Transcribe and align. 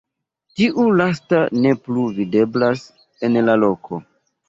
Tiu 0.61 0.85
lasta 1.01 1.43
ne 1.67 1.75
plu 1.85 2.07
videblas 2.17 2.85
en 3.31 3.43
la 3.49 3.61
loko. 3.67 4.05